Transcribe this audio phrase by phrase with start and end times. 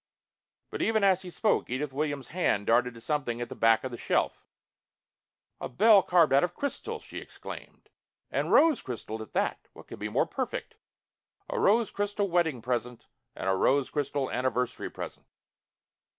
[0.71, 3.91] But even as he spoke, Edith Williams' hand darted to something at the back of
[3.91, 4.47] the shelf.
[5.59, 7.87] "A bell carved out of crystal!" she exclaimed.
[8.31, 9.67] "And rose crystal at that.
[9.73, 10.73] What could be more perfect?
[11.49, 15.27] A rose crystal wedding present and a rose crystal anniversary present!"